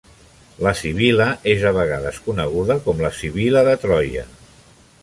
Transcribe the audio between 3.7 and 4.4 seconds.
de Troia.